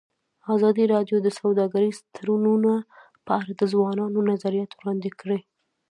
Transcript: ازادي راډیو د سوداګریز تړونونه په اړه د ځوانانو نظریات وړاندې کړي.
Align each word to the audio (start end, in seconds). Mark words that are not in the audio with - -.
ازادي 0.55 0.83
راډیو 0.93 1.17
د 1.21 1.27
سوداګریز 1.39 1.97
تړونونه 2.15 2.71
په 3.25 3.31
اړه 3.39 3.51
د 3.55 3.61
ځوانانو 3.71 4.19
نظریات 4.31 4.71
وړاندې 4.73 5.09
کړي. 5.19 5.39